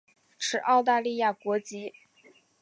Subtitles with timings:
[0.39, 1.93] 持澳大利亚国籍。